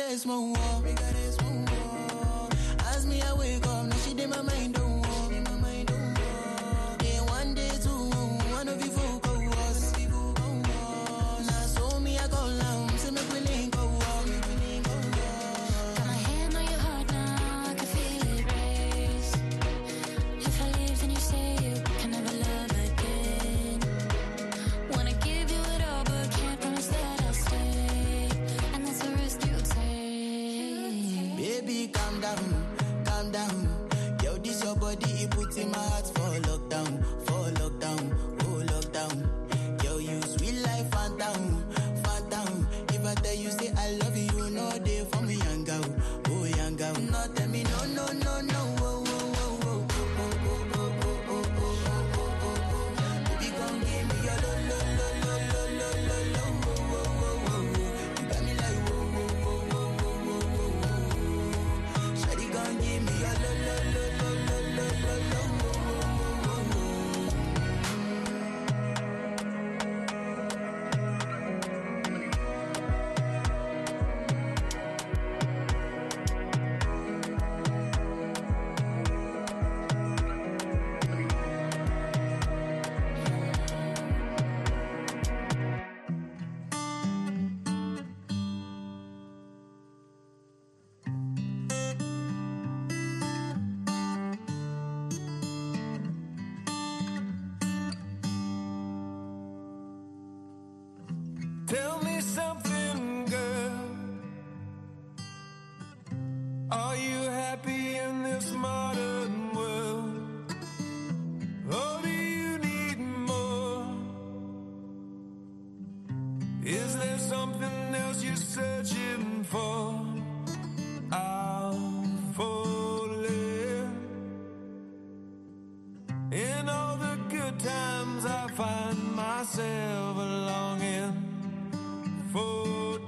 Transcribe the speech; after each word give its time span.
eres 0.00 0.26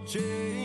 change. 0.06 0.55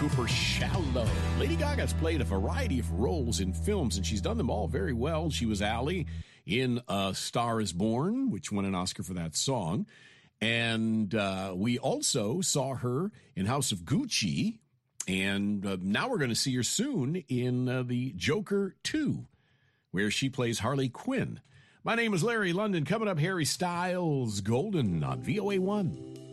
Cooper, 0.00 0.26
Shallow. 0.26 1.06
Lady 1.38 1.56
Gaga's 1.56 1.92
played 1.92 2.22
a 2.22 2.24
variety 2.24 2.78
of 2.78 2.90
roles 2.90 3.40
in 3.40 3.52
films, 3.52 3.98
and 3.98 4.06
she's 4.06 4.22
done 4.22 4.38
them 4.38 4.48
all 4.48 4.66
very 4.66 4.94
well. 4.94 5.28
She 5.28 5.44
was 5.44 5.60
Ally 5.60 6.04
in 6.46 6.80
uh, 6.88 7.12
Star 7.12 7.60
is 7.60 7.74
Born, 7.74 8.30
which 8.30 8.50
won 8.50 8.64
an 8.64 8.74
Oscar 8.74 9.02
for 9.02 9.12
that 9.12 9.36
song. 9.36 9.84
And 10.40 11.14
uh, 11.14 11.52
we 11.54 11.78
also 11.78 12.40
saw 12.40 12.76
her 12.76 13.12
in 13.36 13.44
House 13.44 13.72
of 13.72 13.80
Gucci. 13.80 14.60
And 15.06 15.66
uh, 15.66 15.76
now 15.82 16.08
we're 16.08 16.16
going 16.16 16.30
to 16.30 16.34
see 16.34 16.54
her 16.54 16.62
soon 16.62 17.16
in 17.28 17.68
uh, 17.68 17.82
the 17.82 18.14
Joker 18.16 18.76
2, 18.84 19.26
where 19.90 20.10
she 20.10 20.30
plays 20.30 20.60
Harley 20.60 20.88
Quinn. 20.88 21.40
My 21.84 21.94
name 21.94 22.14
is 22.14 22.24
Larry 22.24 22.54
London. 22.54 22.86
Coming 22.86 23.08
up, 23.08 23.18
Harry 23.18 23.44
Styles 23.44 24.40
Golden 24.40 25.04
on 25.04 25.20
VOA 25.20 25.60
1. 25.60 26.29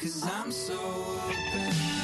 Cause 0.00 0.22
I'm 0.22 0.50
so 0.50 0.72
open 0.78 1.99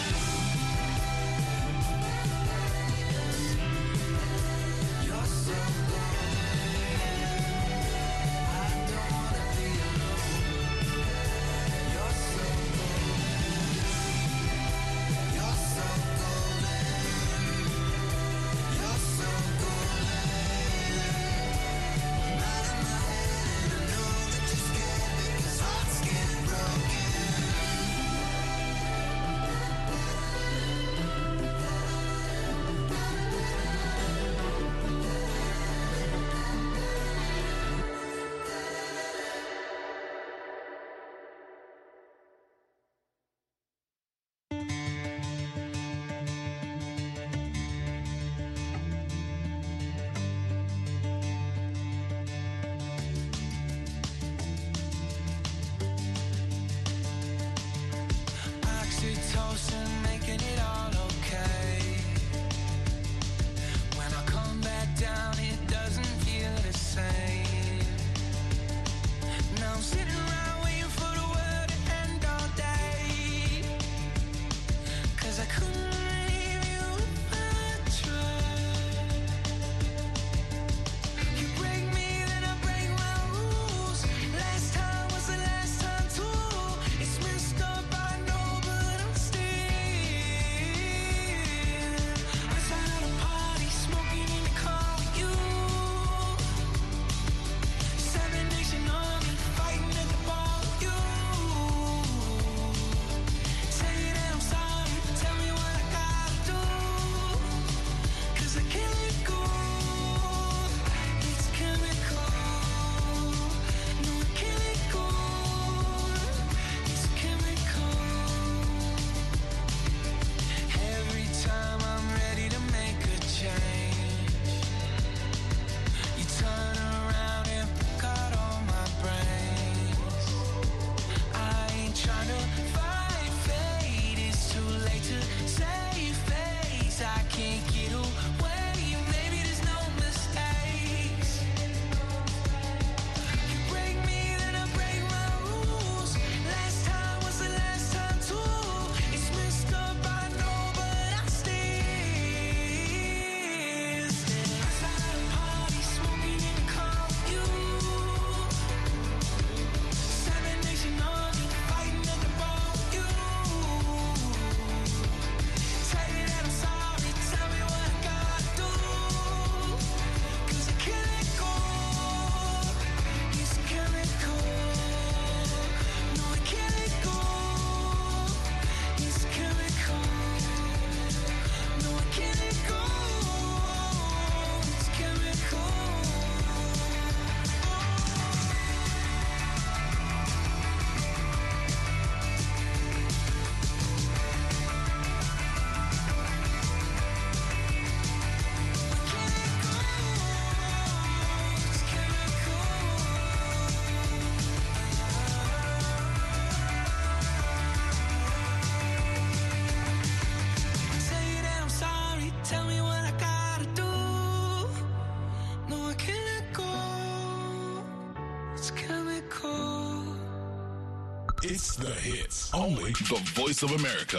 It's 221.48 221.76
the 221.76 221.92
hits. 221.92 222.52
Only 222.52 222.90
the 222.90 223.22
voice 223.36 223.62
of 223.62 223.70
America. 223.70 224.18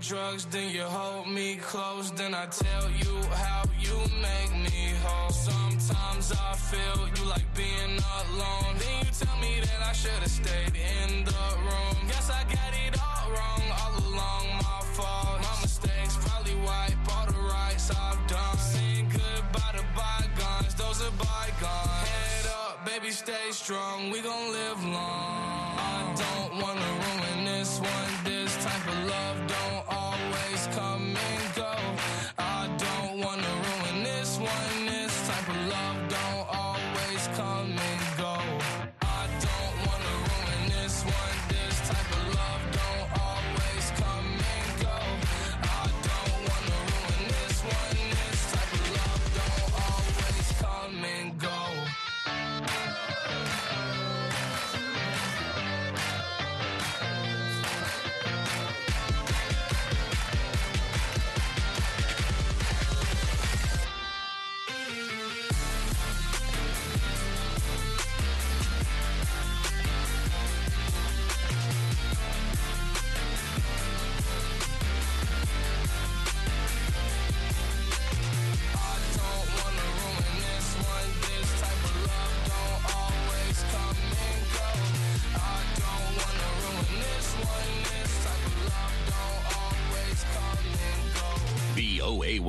drugs, 0.00 0.46
then 0.46 0.70
you 0.70 0.82
hold 0.82 1.28
me 1.28 1.56
close, 1.56 2.10
then 2.12 2.34
I 2.34 2.46
tell 2.46 2.90
you 2.90 3.14
how 3.32 3.64
you 3.78 3.96
make 4.20 4.52
me 4.64 4.94
whole. 5.02 5.30
Sometimes 5.30 6.32
I 6.32 6.54
feel 6.54 7.08
you 7.16 7.28
like 7.28 7.46
being 7.54 7.98
alone. 8.20 8.74
Then 8.78 9.04
you 9.04 9.10
tell 9.12 9.36
me 9.38 9.60
that 9.60 9.80
I 9.86 9.92
should've 9.92 10.28
stayed 10.28 10.74
in 10.76 11.24
the 11.24 11.44
room. 11.66 11.96
Guess 12.08 12.30
I 12.30 12.42
got 12.44 12.72
it 12.86 12.96
all 12.98 13.30
wrong 13.30 13.62
all 13.80 13.94
along. 14.08 14.46
My 14.62 14.80
fault, 14.96 15.40
my 15.42 15.56
mistakes 15.62 16.16
probably 16.20 16.56
wipe 16.64 17.16
all 17.16 17.26
the 17.26 17.38
rights 17.38 17.90
I've 17.90 18.26
done. 18.26 18.56
Saying 18.58 19.08
goodbye 19.12 19.74
to 19.76 19.84
bygones, 19.94 20.74
those 20.74 21.02
are 21.02 21.14
bygones. 21.18 22.08
Head 22.08 22.46
up, 22.46 22.86
baby, 22.86 23.10
stay 23.10 23.50
strong. 23.50 24.10
We 24.10 24.22
gon' 24.22 24.52
live 24.52 24.69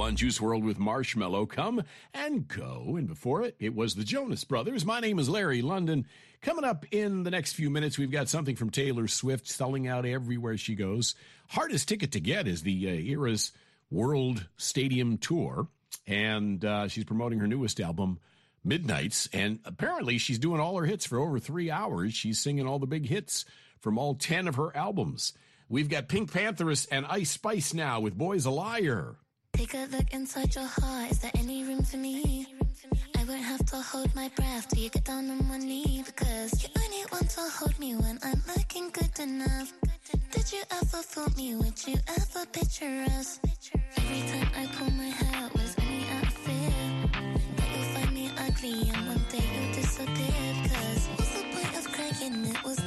VOA1 0.01 0.15
Juice 0.15 0.39
WRLD 0.39 0.63
with 0.63 0.79
Marshmello 0.79 1.47
come 1.47 1.83
and 2.11 2.47
go. 2.47 2.95
And 2.97 3.07
before 3.07 3.43
it, 3.43 3.55
it 3.59 3.75
was 3.75 3.93
the 3.93 4.03
Jonas 4.03 4.43
Brothers. 4.43 4.83
My 4.83 4.99
name 4.99 5.19
is 5.19 5.29
Larry 5.29 5.61
London. 5.61 6.07
Coming 6.41 6.63
up 6.63 6.87
in 6.89 7.21
the 7.21 7.29
next 7.29 7.53
few 7.53 7.69
minutes, 7.69 7.99
we've 7.99 8.09
got 8.09 8.27
something 8.27 8.55
from 8.55 8.71
Taylor 8.71 9.07
Swift 9.07 9.47
selling 9.47 9.87
out 9.87 10.07
everywhere 10.07 10.57
she 10.57 10.73
goes. 10.73 11.13
Hardest 11.49 11.87
ticket 11.87 12.13
to 12.13 12.19
get 12.19 12.47
is 12.47 12.63
the 12.63 12.89
uh, 12.89 12.93
Eras 12.93 13.51
World 13.91 14.47
Stadium 14.57 15.19
Tour. 15.19 15.67
And 16.07 16.65
uh, 16.65 16.87
she's 16.87 17.05
promoting 17.05 17.37
her 17.37 17.47
newest 17.47 17.79
album, 17.79 18.17
Midnights. 18.63 19.29
And 19.31 19.59
apparently, 19.65 20.17
she's 20.17 20.39
doing 20.39 20.59
all 20.59 20.77
her 20.77 20.85
hits 20.85 21.05
for 21.05 21.19
over 21.19 21.37
three 21.37 21.69
hours. 21.69 22.15
She's 22.15 22.39
singing 22.39 22.65
all 22.65 22.79
the 22.79 22.87
big 22.87 23.05
hits 23.05 23.45
from 23.79 23.99
all 23.99 24.15
10 24.15 24.47
of 24.47 24.55
her 24.55 24.75
albums. 24.75 25.33
We've 25.69 25.89
got 25.89 26.09
PinkPantheress 26.09 26.87
and 26.91 27.05
Ice 27.05 27.29
Spice 27.29 27.75
now 27.75 27.99
with 27.99 28.17
Boy's 28.17 28.45
a 28.45 28.51
Liar. 28.51 29.17
Take 29.61 29.75
a 29.75 29.87
look 29.95 30.11
inside 30.11 30.55
your 30.55 30.65
heart. 30.65 31.11
Is 31.11 31.19
there 31.19 31.29
any 31.35 31.63
room 31.63 31.83
for 31.83 31.97
me? 31.97 32.47
I 33.15 33.23
won't 33.25 33.43
have 33.43 33.63
to 33.67 33.75
hold 33.75 34.09
my 34.15 34.27
breath 34.35 34.67
till 34.69 34.79
you 34.81 34.89
get 34.89 35.03
down 35.03 35.29
on 35.29 35.47
one 35.47 35.59
knee 35.59 36.01
because 36.03 36.63
you 36.63 36.69
only 36.83 37.05
want 37.11 37.29
to 37.29 37.41
hold 37.41 37.77
me 37.77 37.93
when 37.93 38.17
I'm 38.23 38.41
looking 38.57 38.89
good 38.89 39.19
enough. 39.19 39.71
Did 40.31 40.51
you 40.51 40.63
ever 40.71 41.03
fool 41.03 41.27
me? 41.37 41.53
Would 41.57 41.77
you 41.87 41.95
ever 42.07 42.43
picture 42.47 43.05
us? 43.19 43.39
Every 43.97 44.21
time 44.31 44.49
I 44.57 44.65
pull 44.77 44.89
my 44.97 45.11
hair 45.21 45.49
was 45.53 45.75
only 45.79 46.05
out 46.09 46.23
of 46.23 46.33
fear 46.33 46.73
that 47.57 47.67
you'll 47.71 47.93
find 47.93 48.13
me 48.15 48.31
ugly 48.39 48.89
and 48.89 49.07
one 49.09 49.23
day 49.29 49.45
you'll 49.45 49.73
disappear. 49.75 50.41
Cause 50.73 51.07
what's 51.13 51.33
the 51.37 51.43
point 51.53 51.77
of 51.77 51.91
crying? 51.93 52.45
It 52.47 52.63
was 52.63 52.79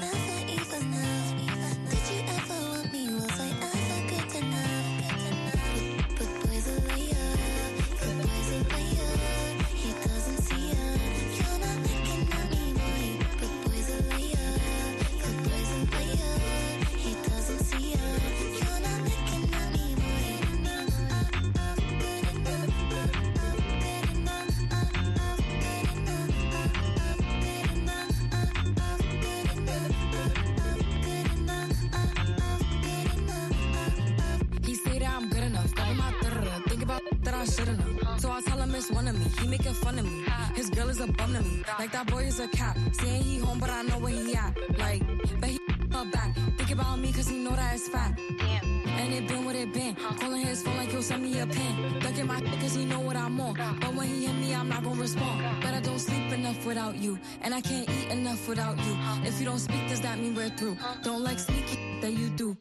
to 41.35 41.43
me. 41.43 41.63
Like 41.79 41.93
that 41.93 42.07
boy 42.07 42.25
is 42.25 42.41
a 42.41 42.49
cat. 42.49 42.77
Saying 42.93 43.23
he 43.23 43.39
home, 43.39 43.59
but 43.59 43.71
I 43.71 43.83
know 43.83 43.99
where 43.99 44.13
he 44.13 44.35
at. 44.35 44.57
Like, 44.79 45.03
but 45.41 45.49
he 45.49 45.59
her 45.93 46.05
back. 46.11 46.35
Think 46.57 46.71
about 46.73 46.99
me 46.99 47.13
cause 47.13 47.29
he 47.29 47.39
know 47.39 47.55
that 47.55 47.75
it's 47.75 47.89
fat. 47.89 48.19
And 48.19 49.01
And 49.01 49.15
it 49.15 49.29
been 49.29 49.45
what 49.45 49.57
it 49.57 49.73
been. 49.73 49.95
Calling 50.21 50.47
his 50.47 50.63
phone 50.63 50.77
like 50.77 50.91
he'll 50.91 51.03
send 51.03 51.23
me 51.23 51.39
a 51.39 51.47
pin. 51.47 51.99
Ducking 52.01 52.27
my 52.27 52.41
cause 52.61 52.75
he 52.75 52.85
know 52.85 53.01
what 53.01 53.17
I'm 53.17 53.41
on. 53.41 53.55
But 53.81 53.95
when 53.95 54.09
he 54.09 54.27
hit 54.27 54.37
me, 54.37 54.55
I'm 54.55 54.69
not 54.69 54.83
gonna 54.85 55.01
respond. 55.01 55.43
But 55.63 55.75
I 55.75 55.81
don't 55.81 55.99
sleep 55.99 56.33
enough 56.33 56.65
without 56.67 56.97
you. 56.97 57.19
And 57.43 57.55
I 57.55 57.61
can't 57.61 57.89
eat 57.89 58.09
enough 58.11 58.49
without 58.49 58.77
you. 58.79 58.97
If 59.25 59.39
you 59.41 59.47
don't 59.47 59.59
speak, 59.59 59.89
does 59.89 60.01
that 60.01 60.19
mean 60.19 60.35
we're 60.35 60.51
through? 60.51 60.77
Don't 61.03 61.23
like 61.23 61.39
sneaky, 61.39 61.79
that 62.03 62.13
you 62.13 62.29
do. 62.31 62.57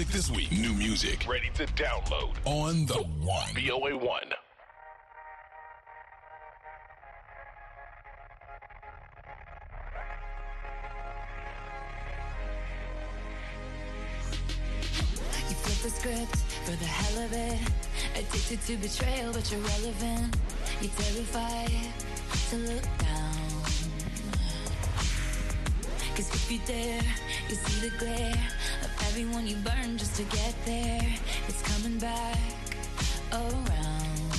Music 0.00 0.14
this 0.14 0.30
week. 0.30 0.50
New 0.50 0.72
music 0.72 1.26
Ready 1.28 1.50
to 1.54 1.66
download. 1.66 2.34
on 2.46 2.86
the 2.86 3.02
one. 3.22 3.52
VOA 3.54 3.94
1. 3.94 4.20
You 15.48 15.54
flip 15.54 15.78
the 15.82 15.90
script 15.90 16.36
for 16.64 16.70
the 16.70 16.84
hell 16.86 17.24
of 17.24 17.32
it. 17.34 17.60
Addicted 18.14 18.62
to 18.62 18.76
betrayal, 18.78 19.32
but 19.34 19.50
you're 19.52 19.60
relevant. 19.60 20.36
You're 20.80 20.92
terrified 20.96 21.70
to 22.48 22.56
look 22.56 22.84
down. 22.98 23.30
Cause 26.16 26.34
if 26.34 26.50
you 26.50 26.58
dare, 26.66 27.02
you 27.50 27.54
see 27.54 27.88
the 27.88 27.96
glare 27.98 28.32
of 28.32 28.59
everyone 29.10 29.44
you 29.44 29.56
burn 29.56 29.98
just 29.98 30.14
to 30.14 30.22
get 30.36 30.54
there. 30.64 31.00
It's 31.48 31.62
coming 31.62 31.98
back 31.98 32.38
around. 33.32 34.30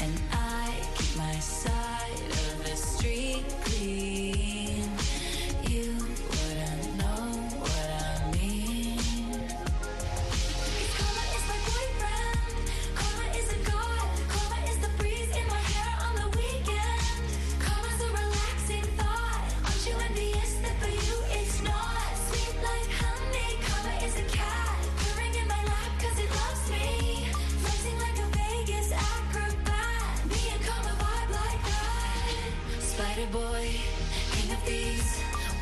And 0.00 0.14
I 0.32 0.72
keep 0.94 1.16
my 1.16 1.34
side 1.40 2.30
of 2.30 2.64
the 2.64 2.76
street 2.76 3.44
clean. 3.64 4.09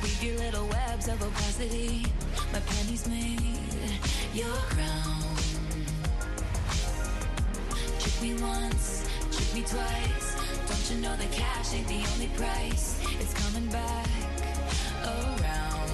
Weave 0.09 0.23
your 0.23 0.39
little 0.39 0.67
webs 0.69 1.07
of 1.09 1.23
opacity. 1.23 2.07
My 2.51 2.61
pennies 2.61 3.07
made 3.09 3.43
your 4.33 4.57
crown. 4.73 5.23
Trick 7.99 8.23
me 8.23 8.35
once, 8.43 9.07
trick 9.31 9.55
me 9.55 9.61
twice. 9.69 10.29
Don't 10.67 10.91
you 10.91 11.03
know 11.03 11.15
that 11.15 11.31
cash 11.31 11.75
ain't 11.75 11.89
the 11.89 12.03
only 12.15 12.29
price? 12.39 13.03
It's 13.21 13.35
coming 13.35 13.69
back 13.71 14.09
around. 15.05 15.91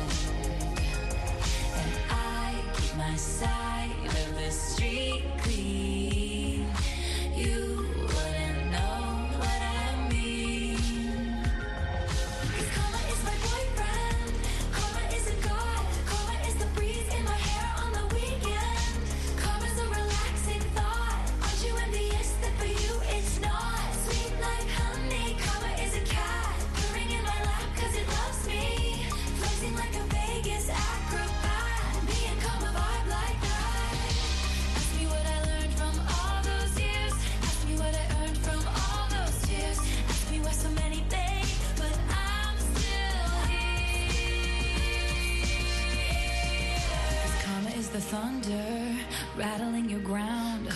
And 1.75 1.93
I 2.09 2.55
keep 2.77 2.97
my 2.97 3.17
side 3.17 3.91
of 4.07 4.35
the 4.37 4.51
street 4.53 5.25
clean. 5.39 5.84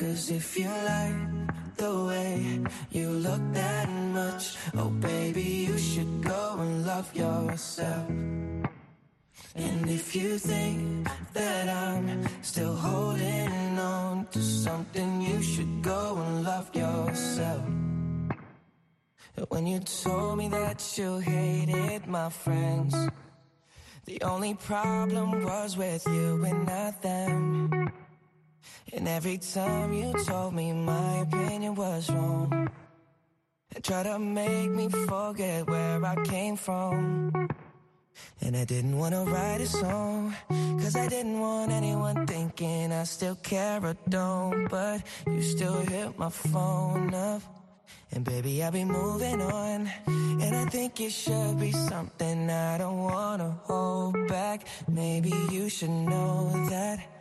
cause 0.00 0.30
if 0.30 0.56
you 0.56 0.64
like 0.66 1.76
the 1.76 2.04
way 2.08 2.60
you 2.90 3.10
look 3.10 3.42
that 3.52 3.88
much, 4.16 4.56
oh 4.78 4.88
baby, 4.88 5.68
you 5.68 5.76
should 5.76 6.22
go 6.22 6.56
and 6.58 6.86
love 6.86 7.14
yourself. 7.14 8.08
And 9.54 9.90
if 9.90 10.16
you 10.16 10.38
think 10.38 11.06
that 11.34 11.68
I'm 11.68 12.24
still 12.40 12.74
holding 12.74 13.78
on 13.78 14.26
to 14.32 14.40
something, 14.40 15.20
you 15.20 15.42
should 15.42 15.82
go 15.82 16.16
and 16.16 16.44
love 16.44 16.74
yourself. 16.74 17.64
When 19.48 19.66
you 19.66 19.80
told 19.80 20.38
me 20.38 20.48
that 20.48 20.80
you 20.96 21.18
hated 21.18 22.06
my 22.06 22.30
friends, 22.30 22.94
the 24.06 24.22
only 24.22 24.54
problem 24.54 25.44
was 25.44 25.76
with 25.76 26.06
you 26.06 26.42
and 26.44 26.66
not 26.66 27.02
them. 27.02 27.92
And 28.92 29.06
every 29.06 29.38
time 29.38 29.92
you 29.92 30.12
told 30.24 30.54
me 30.54 30.72
my 30.72 31.18
opinion 31.18 31.74
was 31.76 32.10
wrong, 32.10 32.70
and 33.74 33.84
tried 33.84 34.04
to 34.04 34.18
make 34.18 34.70
me 34.70 34.88
forget 34.88 35.68
where 35.68 36.04
I 36.04 36.16
came 36.24 36.56
from. 36.56 37.48
And 38.40 38.56
I 38.56 38.64
didn't 38.64 38.98
want 38.98 39.14
to 39.14 39.20
write 39.20 39.60
a 39.60 39.66
song, 39.66 40.34
cause 40.48 40.96
I 40.96 41.06
didn't 41.06 41.38
want 41.38 41.70
anyone 41.70 42.26
thinking 42.26 42.92
I 42.92 43.04
still 43.04 43.36
care 43.36 43.80
or 43.84 43.96
don't. 44.08 44.68
But 44.68 45.02
you 45.26 45.40
still 45.42 45.80
hit 45.80 46.18
my 46.18 46.30
phone 46.30 47.14
up. 47.14 47.42
And 48.12 48.24
baby, 48.24 48.62
I'll 48.62 48.72
be 48.72 48.84
moving 48.84 49.40
on. 49.40 49.88
And 50.06 50.56
I 50.56 50.64
think 50.66 51.00
it 51.00 51.12
should 51.12 51.60
be 51.60 51.70
something 51.70 52.50
I 52.50 52.78
don't 52.78 52.98
wanna 52.98 53.50
hold 53.62 54.26
back. 54.26 54.66
Maybe 54.88 55.32
you 55.52 55.68
should 55.68 55.90
know 55.90 56.50
that 56.70 56.98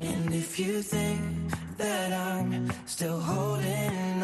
And 0.00 0.34
if 0.34 0.58
you 0.58 0.82
think 0.82 1.20
that 1.76 2.12
I'm 2.12 2.68
still 2.86 3.20
holding 3.20 4.23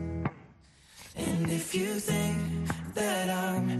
And 1.15 1.51
if 1.51 1.75
you 1.75 1.99
think 1.99 2.39
that 2.93 3.29
I'm 3.29 3.69